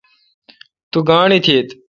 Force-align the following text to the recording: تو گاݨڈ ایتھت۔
تو 0.91 0.97
گاݨڈ 1.09 1.29
ایتھت۔ 1.35 1.67